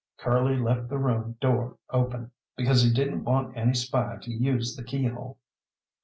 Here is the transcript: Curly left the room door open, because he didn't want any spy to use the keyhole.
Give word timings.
Curly 0.17 0.57
left 0.57 0.89
the 0.89 0.97
room 0.97 1.37
door 1.39 1.77
open, 1.91 2.31
because 2.57 2.81
he 2.81 2.91
didn't 2.91 3.23
want 3.23 3.55
any 3.55 3.75
spy 3.75 4.17
to 4.23 4.31
use 4.31 4.75
the 4.75 4.83
keyhole. 4.83 5.37